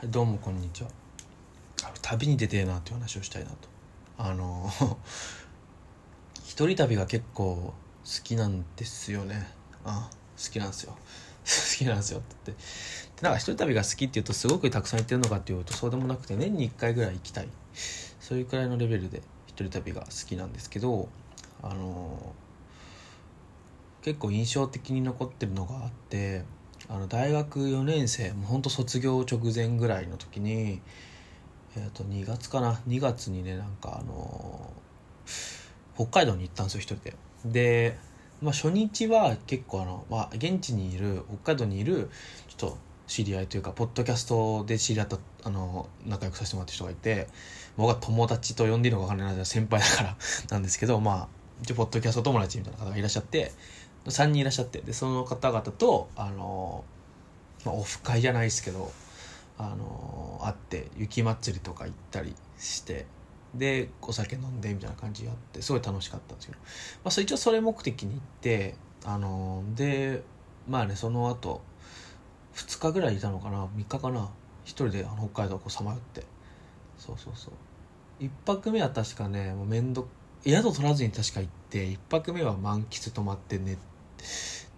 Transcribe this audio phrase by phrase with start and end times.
[0.00, 0.88] はい、どうもこんにちは。
[2.00, 3.68] 旅に出てえなっていう話をしたいなと。
[4.16, 4.70] あの
[6.42, 7.74] 一人旅が結構好
[8.24, 9.46] きなんですよね。
[9.84, 10.08] あ
[10.42, 10.96] 好きなんですよ。
[11.44, 12.64] 好きなんですよって言って。
[13.16, 17.48] でなんか一人旅が好きっていうとすごくたくさん行ってるのかっていうとそうでもなくて年に1回ぐらい行きたい。
[18.20, 21.10] そういうくらいのレベルで一人旅が好きなんですけど
[21.60, 22.34] あの
[24.00, 26.46] 結構印象的に残ってるのがあって
[26.90, 30.82] あの大学4年生もうほんと卒業直前ぐらいの時に
[31.76, 34.72] えー、と2月かな2月にねなんかあの
[35.94, 37.14] 北海道に行ったんですよ一人で。
[37.44, 37.98] で、
[38.42, 42.10] まあ、初日は結構あの、まあ、現地にいる北海道にいる
[42.48, 47.28] ちょっと知り合いというかポッドキャストで知り合ったあの仲良くさせてもらった人がいて
[47.76, 50.16] 僕は友達と呼んでいいのか分からない先輩だから
[50.50, 51.28] なんですけどまあ
[51.62, 53.52] 一応ポッドキャスト友達みたいな方がいらっしゃって
[54.06, 56.84] 3人いらっしゃってでその方々とあの、
[57.64, 58.90] まあ、オフ会じゃないですけど
[59.58, 63.06] あの会って雪まつりとか行ったりして
[63.54, 66.64] でお酒飲んでみたいな感じやってすごい楽しかったんですけど、ま
[67.08, 70.22] あ、そ一応それ目的に行ってあので
[70.68, 71.60] まあねその後
[72.54, 74.30] 2日ぐらいいたのかな3日かな
[74.64, 76.24] 一人であの北海道をこうさまよって。
[76.96, 78.22] そうそうそう。
[78.22, 80.06] 1泊目は確かねもうめんど
[80.44, 83.76] 宿取らずに確か行って1泊目は満喫泊まって寝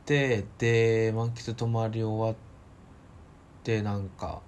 [0.04, 2.36] てで満喫泊まり終わっ
[3.62, 4.40] てなんか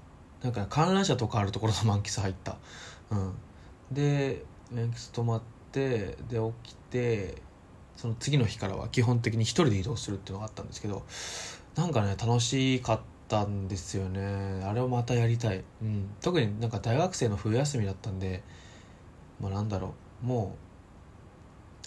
[0.43, 2.57] なんか観覧車とかあるところの満喫入った。
[3.11, 3.35] うん。
[3.91, 7.43] で満喫泊まってで起きて
[7.97, 11.05] その次の日からは基本的に一人で移動するっていうのがあったんですけど
[11.77, 14.63] なんかね楽しかったんですよね。
[14.65, 18.43] あれをまたやりたい、うん、特になんか大学生の冬休みだったんで
[19.41, 20.27] まあなんだろう。
[20.27, 20.74] もう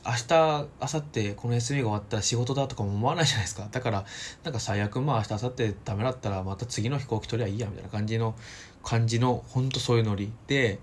[0.05, 3.67] 明日明後日この休みが終わったら仕事だとかも思わないじゃないですか。
[3.71, 4.05] だから
[4.43, 8.35] なんか最悪まあ明日明後日ダメだったらまた次の飛行機取りゃいいやみたいな感じの
[8.83, 10.31] 感じのほんとそういうノリ。
[10.47, 10.79] で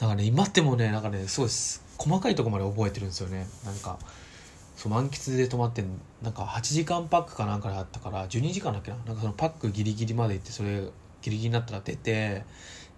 [0.00, 1.50] なんかね今ってもねなんかねすごい
[1.98, 3.46] 細かいとこまで覚えてるんですよね。
[3.64, 3.98] なんか
[4.76, 5.82] そう満喫で泊まって
[6.20, 8.98] なんか8時間パックかなんかであったから12時間だっけな？
[9.06, 10.82] なんかそのパックギリギリまで行ってそれ
[11.22, 12.44] ギリギリになったら出て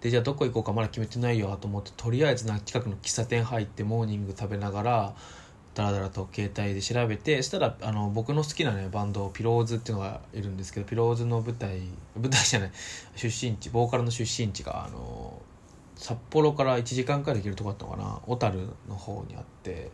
[0.01, 5.15] でじゃあどこ行こうかまだ決めてないよと思ってとりあえずな近くの喫茶店入ってモーニング食べながら
[5.79, 11.79] ダラダラと携帯で調べてそしたらあの僕の好きなねバンドピローズっていうのがいるんですけどピローズの舞台
[12.19, 12.71] 舞台じゃない
[13.15, 15.41] 出身地ボーカルの出身地があの
[15.95, 19.89] 札幌から1時間くらいできるとこだったのかな小樽の方にあって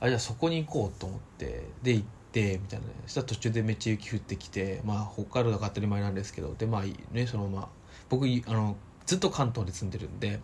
[0.00, 6.82] あじゃあそこに行こうと思ってで行ってみたいなねそしたら途中でめっちゃ雪降ってきてまあ北海道だから当たり前なんですけどでまあ
[7.14, 7.68] ねそのまあ
[8.08, 8.76] 僕あの
[9.06, 10.40] ずっと関東で住んでるんで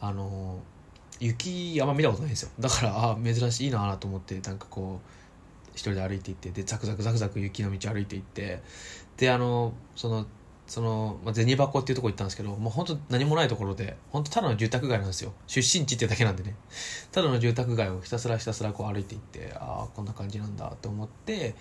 [0.00, 0.60] あの
[1.22, 2.50] 雪あんま見たことないんですよ。
[2.58, 8.60] だからあ珍しいなと思ってなんかこう一人で歩いていってでザクザクザクザク雪の道歩いていって
[9.16, 10.26] であのその
[10.66, 15.32] その、まあ、銭箱っていうとこ行ったんですけどもう本当何もないところで本当ただの住宅街なんですよ。
[15.46, 16.54] 出身地ってだけなんでね。
[17.12, 21.54] ただの住宅街をひたすらひたすらこう歩いていってああこんな感じなんだと思って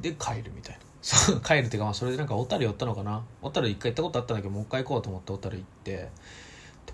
[0.00, 0.80] で帰るみたいな。
[1.06, 3.24] そう帰るっていうか、まあ、それでなんか小樽寄ったのかな。
[3.40, 6.08] 小樽一回行ったことあったんだけどもう一回行こうと思って小樽行って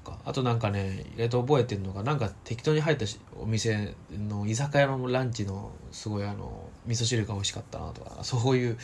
[0.03, 0.19] か。
[0.25, 3.07] あとなんかね意外と覚えてるのがなんか適当に入った
[3.41, 8.79] お店の居酒屋のランチのすごいあの味噌汁が美味しかったなとかそういう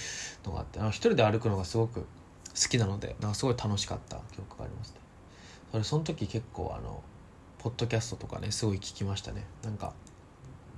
[0.44, 2.06] のがあってあの一人で歩くのがすごく好
[2.68, 4.96] きなのでなんかすごい楽しかった記憶がありますね。
[5.72, 7.02] それその時結構あの
[7.58, 9.44] ポッドキャストとかねすごい聞きましたね。
[9.62, 9.92] なんか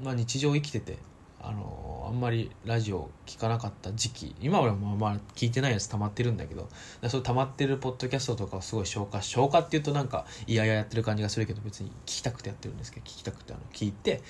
[0.03, 0.99] まあ日常生きてて
[1.43, 6.69] あのあんまりラジオ聞かなかった時期今はもまあ聞いてないやつ溜まってるんだけど
[7.09, 14.23] そう溜まってるポッドキャストとかをすごい消化消化っていうとなんか嫌々やってる感じがするけど別に聞きたくてやってるんですけど聞きたくてあの聞いて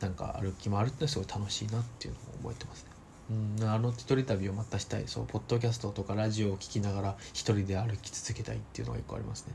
[0.00, 2.90] なんか歩き回るってすごい楽しいなっていうのを覚えてますね。
[3.30, 9.54] うん、あの一人旅をまたしたいそうポッドキャストとかラジオを聴きながら一人で歩き続けたいっていうのが一個ありますね。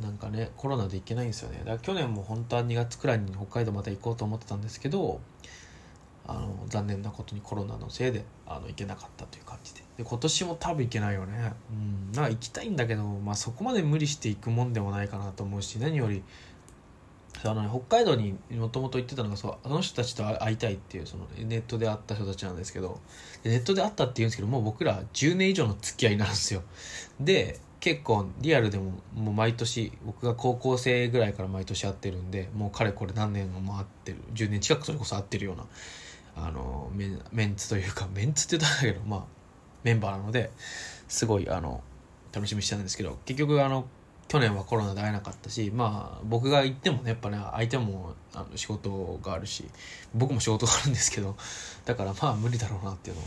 [0.00, 1.58] なんかねコロナで行けないんですよね。
[1.58, 5.20] だから去年も本当は2月くらいに北海道また行こうと思ってたんですけど
[6.26, 9.82] あの残念なことにコロナのせいであの行けなかったという感じで。
[9.98, 11.52] で今年も多分行けないよね。
[11.70, 12.12] うん。
[12.12, 16.22] なんか行きたいんだけど、まあ、そこまで無理して行くもんでもないかなと思うし何より
[17.44, 23.00] あの、ね、北海道にもともと行ってたのがそうあの人たちと会いたいっていうそのネットで会った人たちなんですけど。
[23.44, 26.62] ネットで会ったっていうんですけどもう僕ら10年以上の付き合いなんですよ。
[27.20, 34.18] で結構リアルでももう毎年僕が高校生ぐらいから毎年会ってるんでもうかれこれ何年も会ってる。
[34.34, 35.64] 10年近くそれこそ会ってるような
[36.36, 39.24] あのメンメンツというか メンツって言ったんだけどまあ
[39.84, 40.50] メンバーなので
[41.08, 41.82] すごいあの
[42.32, 43.86] 楽しみにしてたんですけど結局あの
[44.28, 49.68] 去年はコロナで会えなかったしまあ僕が行ってもねやっぱね相手もあの仕事があるし
[50.14, 51.36] 僕も仕事があるんですけど
[51.84, 53.26] だからまあ無理だろうなっていうのっ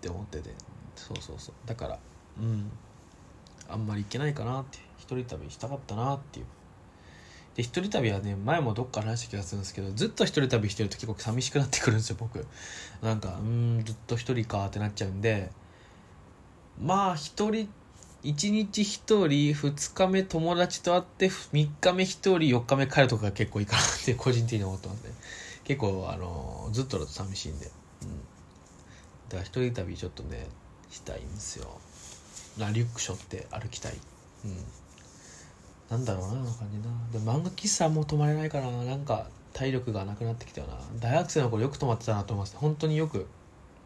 [0.00, 0.54] て思ってて
[0.98, 1.54] そうそうそう。
[1.66, 1.98] だから
[2.40, 2.70] うん。
[3.70, 6.46] あんまり行けないかなって一人旅したかったなっていう。
[7.58, 12.46] で一人旅はね前もどっか話した気がするんですけどずっと一人旅してると結構寂しくなってくるんですよ僕。
[13.02, 15.50] なんかうんずっと一人かってなっちゃうんで。
[16.80, 17.68] まあ一人
[18.22, 25.10] 1日1人2日目友達と会って3日目1人4日目帰るとかが結構いいかなって個人的に思ってますね。
[25.64, 27.66] 結構あのずっとだと寂しいんで、
[28.02, 28.08] うん、
[29.30, 30.46] だから一人旅ちょっとね
[30.90, 31.66] したいんですよ。
[32.56, 33.94] なリュック背負って歩きたい。
[34.44, 34.64] うん。
[35.90, 37.08] なんだろうな感じな。
[37.12, 38.84] で漫画喫茶も泊まれないからな。
[38.84, 40.74] なんか体力がなくなってきたよな。
[41.00, 42.56] 大学生の頃よく泊まってたなと思います。
[42.56, 43.26] 本当によく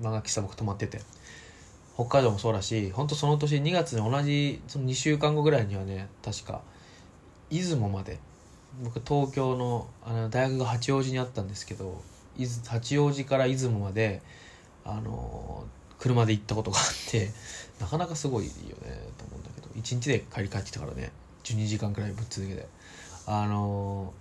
[0.00, 1.00] 漫画喫茶僕泊まってて。
[1.94, 6.62] 北海道もそうだし本当その年2月に同じその2週間後ぐらいにはね確か
[7.50, 8.18] 出雲まで
[8.82, 12.00] 僕東京のあの大学が八王子にあったんですけど
[12.66, 14.22] 八王子から出雲まで
[14.86, 15.64] あの
[15.98, 17.30] 車で行ったことがあって
[17.78, 18.54] なかなかすごいよね
[19.18, 19.68] と思うんだけど。
[19.76, 21.12] 1日で帰り帰ってきたからね。
[21.44, 22.66] 12時間くらいぶっ続けて。
[23.26, 24.12] あの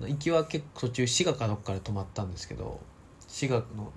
[0.00, 2.80] 行きは結構途中滋賀かどっかで泊まったんですけど
[3.26, 3.92] 滋賀の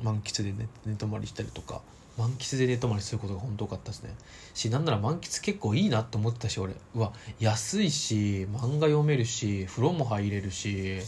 [0.00, 1.82] 満喫で寝寝泊まりしたりとか
[2.16, 4.14] 満喫で寝泊まりすることが本当多かったですね。
[4.54, 6.74] しなんなら満喫結構いいなと思ってたし俺。
[6.94, 11.00] うわ安いし漫画読めるし風呂も入れるし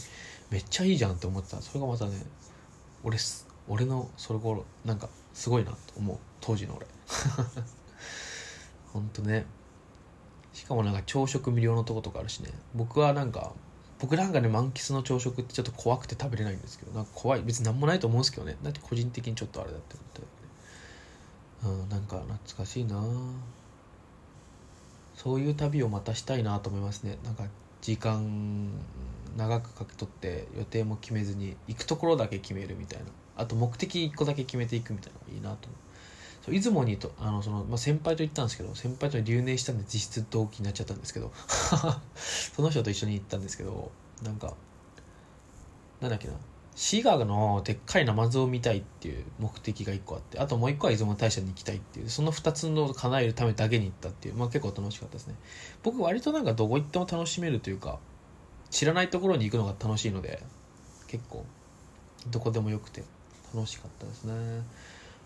[0.51, 1.61] めっちゃいいじゃんって思ってた。
[1.61, 2.11] それがまたね
[3.03, 3.17] 俺
[3.67, 6.17] 俺のそれ頃なんかすごいなと思う。
[6.41, 6.85] 当時の俺。
[8.93, 9.45] ほんとね。
[10.53, 12.49] しかもなんか朝食無料のとことかあるしね。
[12.75, 13.53] 僕はなんか
[13.99, 17.41] 僕なんかね満喫の朝食ってちょっと怖くて食べれないんですけどなんか怖い。
[17.41, 18.57] 別に何もないと思うんですけどね。
[18.63, 19.95] だって個人的にちょっとあれだって
[21.65, 23.03] 思ってうんなんか懐かしいな。
[25.15, 27.17] そういう旅をまたしたいなと思いますね。
[27.23, 27.43] なんか
[27.81, 28.69] 時間
[29.37, 33.05] 長くかけとって予定も決めずに行くところだけ決めるみたいな。
[33.35, 35.88] あと目的1個だけ決めていくみたいなのがいいなと思うそう
[36.49, 41.31] 出雲にとあのその、まあ、先輩と行ったんですけど先輩と留年したんで実質同期になっちゃったんですけど
[42.15, 43.91] その人と一緒に行ったんですけど
[44.23, 44.53] なんか
[46.01, 46.33] なんだっけな
[46.75, 55.35] 滋賀のでっかいナマズを見たいっていう目的が1個あってあともう1個は出雲大社に行きたいっていうその2つの叶えるためだけに行ったっていう、まあ、結構楽しかったですね。
[55.83, 57.99] 僕割となんかどこ行っても楽しめるというか
[58.69, 60.41] 知らないところに行くのが楽しいので
[61.07, 61.45] 結構
[62.31, 63.03] どこでもよくて
[63.53, 64.33] 楽しかったですね。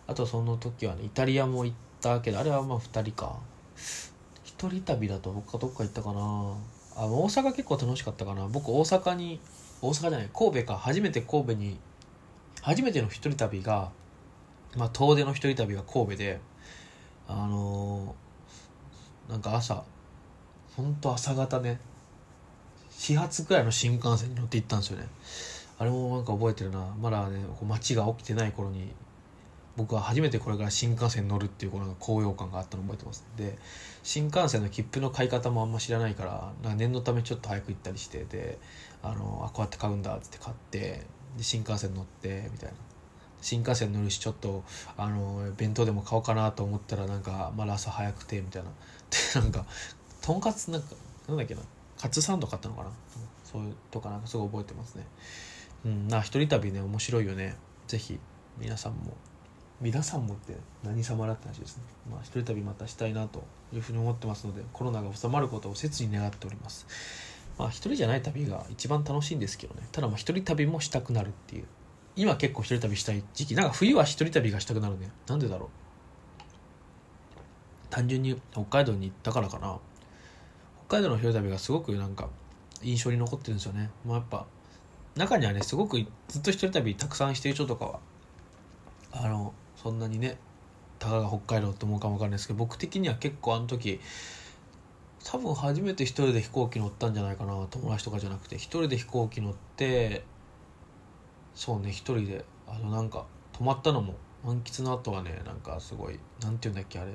[0.08, 3.38] あとその時はねイタリアも行ったけどあれはまあ2人か。
[4.44, 6.22] 一人旅だと他どっか行ったかな。
[6.96, 8.48] あ大阪結構楽しかったかな。
[8.48, 9.40] 僕大阪に
[9.82, 10.78] 大阪じゃない神戸か。
[10.78, 11.80] 初めて神戸に
[12.62, 13.92] 初めての一人旅が
[14.78, 16.40] まあ遠出の一人旅が神戸で
[17.28, 19.84] あのー、なんか朝
[20.76, 21.80] ほんと朝方ね
[22.90, 25.08] 始発くらいの新幹線に乗って行ったんですよね。
[25.80, 26.86] あれもなんか覚えてるな。
[27.02, 28.94] まだね街が起きてない頃に
[29.76, 33.26] 僕は初めてこれから新幹線に乗るっていうこの高揚感があったの覚えてます。
[33.38, 33.58] で
[34.04, 38.60] 新幹線の切符の買い方もあんま知らないからな念のためちょっと早く行ったりしてで
[39.02, 41.06] あのあこうやって買うんだっつって買って
[41.38, 42.76] で新幹線乗ってみたいな。
[43.42, 44.64] 新幹線乗るしちょっと
[44.96, 48.70] あの弁当でも買おうかなと思ったらなんかまだ朝早くてみたいな。
[49.34, 49.66] でなんか
[50.22, 50.96] とんかつなんか
[51.28, 51.62] なんだっけな。
[52.00, 52.90] カツサンド買ったのかな。
[53.44, 55.06] そういうとかなんかすごい覚えてますね。
[55.86, 57.56] うんな一人旅ね面白いよね。
[57.88, 58.20] ぜひ
[58.58, 59.18] 皆さんも。
[59.84, 61.84] 皆さんもって何様だって話ですね。
[62.10, 63.44] まあ一人旅またしたいなと
[63.74, 66.88] いうふうに思ってますのでコロナが収まることを切に願っております。
[67.58, 69.86] まあ一人じゃない旅が一番楽しいんですけどね。
[69.92, 71.66] ただまあ一人旅もしたくなるっていう。
[72.16, 73.56] 今結構一人旅したい時期。
[73.56, 75.12] なんか冬は一人旅がしたくなるね。
[75.28, 75.70] なんでだろう。
[77.90, 79.78] 単純に北海道に行ったからかな。
[80.88, 82.30] 北海道の一人旅がすごくなんか
[82.82, 83.90] 印象に残ってるんですよね。
[84.06, 84.46] まあやっぱ
[85.18, 85.98] 中にはねすごく
[86.30, 88.00] ずっと一人旅たくさんしてる人とかは
[89.12, 90.38] あのそんなにね
[90.98, 94.00] たかが北海道って思うかもわかんないですけど僕的には結構あの時
[95.26, 100.24] 多分初めて一人で飛行機乗ったんじゃないかな友達とかじゃなくて一人で飛行機乗って
[101.54, 107.14] そうね一人であのなんか泊まったのも満喫の後はねなんかすごいなんていうんだっけあれ。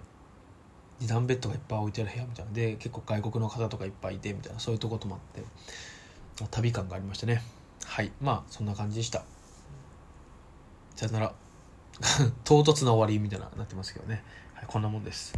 [1.01, 2.53] 二段ベッドがいっぱい置いてある部屋みたいな。
[2.53, 4.59] で結構外国の方とかいっぱいいてみたいな。
[4.59, 5.43] そういうとこ泊まって。
[6.51, 7.43] 旅感がありましたね。
[7.85, 8.11] はい。
[8.21, 9.25] まあそんな感じでした。
[10.97, 11.48] さよなら。
[12.45, 14.23] 唐突な終わりみたいななってますけどね、
[14.55, 15.37] はい、こんなもんです。